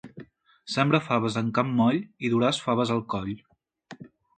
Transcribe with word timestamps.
Sembra 0.75 1.01
faves 1.09 1.37
en 1.43 1.53
camp 1.59 1.75
moll 1.83 2.01
i 2.01 2.35
duràs 2.35 2.65
faves 2.67 2.97
al 2.99 3.09
coll. 3.17 3.33